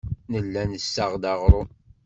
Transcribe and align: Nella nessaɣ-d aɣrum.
Nella 0.31 0.63
nessaɣ-d 0.71 1.23
aɣrum. 1.33 1.69